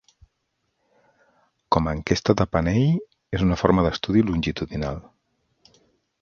[1.75, 2.87] Com a enquesta de panell
[3.39, 4.99] és una forma d'estudi longitudinal.